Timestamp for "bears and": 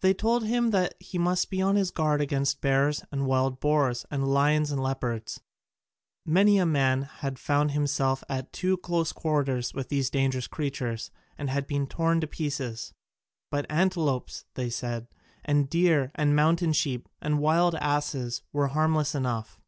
2.62-3.26